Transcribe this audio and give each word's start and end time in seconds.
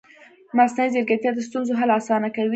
مصنوعي 0.57 0.89
ځیرکتیا 0.93 1.31
د 1.33 1.39
ستونزو 1.47 1.73
حل 1.79 1.89
اسانه 1.99 2.29
کوي. 2.35 2.49